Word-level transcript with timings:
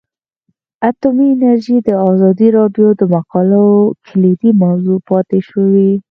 اټومي 0.89 1.27
انرژي 1.33 1.77
د 1.87 1.89
ازادي 2.09 2.47
راډیو 2.57 2.87
د 2.99 3.01
مقالو 3.15 3.65
کلیدي 4.07 4.51
موضوع 4.63 4.97
پاتې 5.09 5.39
شوی. 5.49 5.91